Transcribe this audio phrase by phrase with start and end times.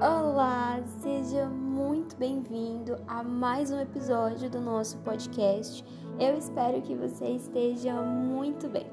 [0.00, 5.84] Olá, seja muito bem-vindo a mais um episódio do nosso podcast.
[6.20, 8.86] Eu espero que você esteja muito bem.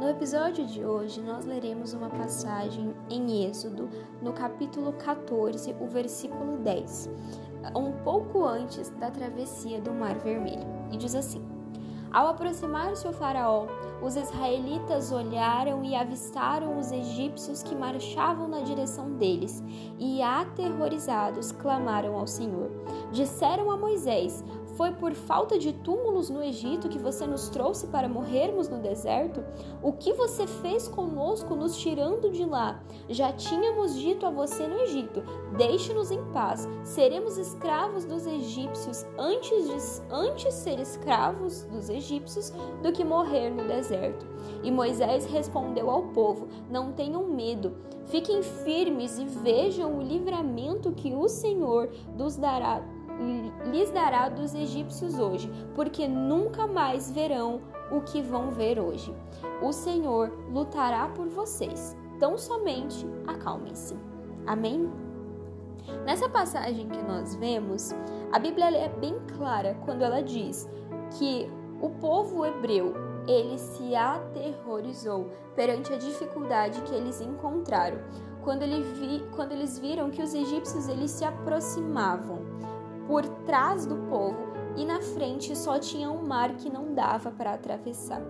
[0.00, 3.88] No episódio de hoje, nós leremos uma passagem em Êxodo,
[4.20, 7.08] no capítulo 14, o versículo 10,
[7.76, 10.66] um pouco antes da travessia do Mar Vermelho.
[10.90, 11.46] E diz assim:
[12.10, 13.68] Ao aproximar-se o Faraó,
[14.02, 19.62] os israelitas olharam e avistaram os egípcios que marchavam na direção deles,
[19.98, 22.70] e aterrorizados clamaram ao Senhor.
[23.12, 24.42] Disseram a Moisés:
[24.76, 29.44] Foi por falta de túmulos no Egito que você nos trouxe para morrermos no deserto?
[29.82, 32.82] O que você fez conosco nos tirando de lá?
[33.08, 35.22] Já tínhamos dito a você no Egito:
[35.58, 39.80] Deixe-nos em paz, seremos escravos dos egípcios antes de
[40.10, 44.26] antes ser escravos dos egípcios do que morrer no deserto deserto.
[44.62, 47.72] E Moisés respondeu ao povo: Não tenham medo,
[48.06, 51.90] fiquem firmes e vejam o livramento que o Senhor
[52.38, 52.82] dará,
[53.70, 59.14] lhes dará dos egípcios hoje, porque nunca mais verão o que vão ver hoje.
[59.60, 63.96] O Senhor lutará por vocês, tão somente acalmem-se.
[64.46, 64.90] Amém?
[66.06, 67.92] Nessa passagem que nós vemos,
[68.32, 70.68] a Bíblia é bem clara quando ela diz
[71.18, 77.98] que o povo hebreu ele se aterrorizou perante a dificuldade que eles encontraram,
[78.42, 82.38] quando, ele vi, quando eles viram que os egípcios eles se aproximavam
[83.06, 87.54] por trás do povo e na frente só tinha um mar que não dava para
[87.54, 88.22] atravessar.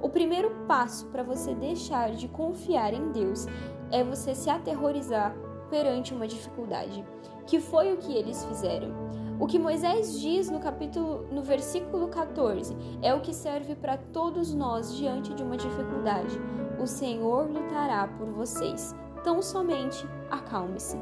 [0.00, 3.46] O primeiro passo para você deixar de confiar em Deus
[3.90, 5.34] é você se aterrorizar
[5.70, 7.04] perante uma dificuldade,
[7.46, 8.94] que foi o que eles fizeram.
[9.40, 14.52] O que Moisés diz no capítulo, no versículo 14, é o que serve para todos
[14.52, 16.36] nós diante de uma dificuldade.
[16.80, 18.96] O Senhor lutará por vocês.
[19.22, 20.98] Tão somente acalme-se.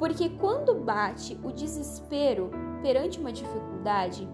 [0.00, 2.50] Porque quando bate o desespero
[2.82, 4.28] perante uma dificuldade,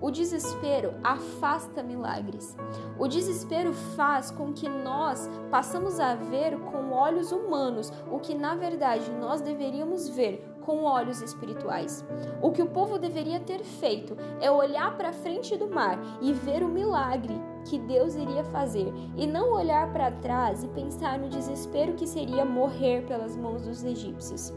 [0.00, 2.56] o desespero afasta milagres.
[2.98, 8.54] O desespero faz com que nós passamos a ver com olhos humanos o que na
[8.54, 12.04] verdade nós deveríamos ver com olhos espirituais.
[12.42, 16.64] O que o povo deveria ter feito é olhar para frente do mar e ver
[16.64, 21.94] o milagre que Deus iria fazer e não olhar para trás e pensar no desespero
[21.94, 24.52] que seria morrer pelas mãos dos egípcios.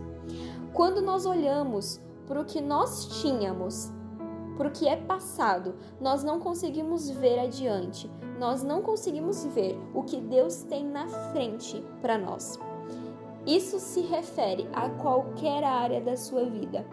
[0.74, 3.92] Quando nós olhamos para o que nós tínhamos,
[4.58, 8.10] para o que é passado, nós não conseguimos ver adiante,
[8.40, 12.60] nós não conseguimos ver o que Deus tem na frente para nós.
[13.46, 16.86] Isso se refere a qualquer área da sua vida.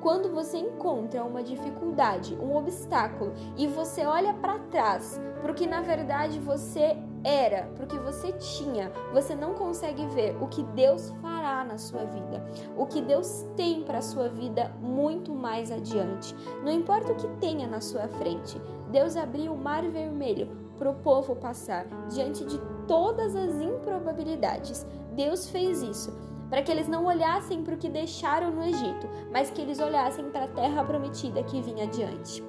[0.00, 5.80] Quando você encontra uma dificuldade, um obstáculo e você olha para trás, o que na
[5.80, 11.64] verdade você era, o que você tinha, você não consegue ver o que Deus fará
[11.64, 12.44] na sua vida,
[12.76, 16.34] o que Deus tem para a sua vida muito mais adiante.
[16.64, 20.48] Não importa o que tenha na sua frente, Deus abriu o mar vermelho
[20.78, 22.58] para o povo passar diante de
[22.88, 24.84] todas as improbabilidades.
[25.14, 26.12] Deus fez isso
[26.52, 30.28] para que eles não olhassem para o que deixaram no Egito, mas que eles olhassem
[30.28, 32.44] para a terra prometida que vinha adiante.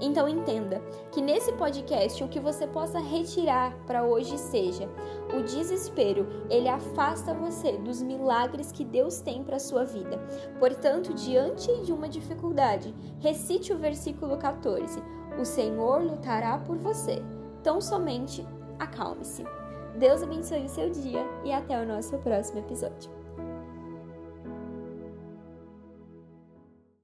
[0.00, 0.80] Então entenda
[1.10, 4.88] que nesse podcast o que você possa retirar para hoje seja
[5.36, 10.18] o desespero, ele afasta você dos milagres que Deus tem para sua vida.
[10.58, 15.02] Portanto, diante de uma dificuldade, recite o versículo 14:
[15.38, 17.22] O Senhor lutará por você.
[17.62, 18.46] Tão somente
[18.78, 19.44] acalme-se.
[19.98, 23.25] Deus abençoe o seu dia e até o nosso próximo episódio.